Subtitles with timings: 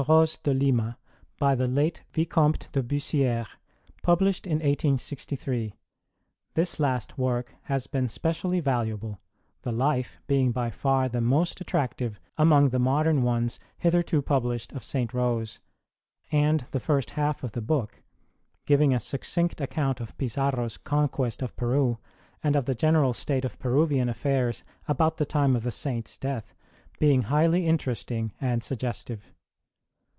[0.07, 0.97] Rose de Lima,
[1.37, 2.71] by the late Vte.
[2.71, 3.45] de Bussierre,
[4.01, 5.75] published in 1863.
[6.55, 9.19] This last work has been specially valuable,
[9.61, 14.83] the Life being by far the most attractive among the modern ones hitherto published of
[14.83, 15.13] St.
[15.13, 15.59] Rose;
[16.31, 18.01] and the 2 4 NOTE first half of the book,
[18.65, 21.99] giving a succinct account of Pizarro s conquest of Peru,
[22.43, 26.17] and of the general state of Peruvian affairs about the time of the Saint s
[26.17, 26.55] death,
[26.97, 29.31] being highly interesting and suggestive.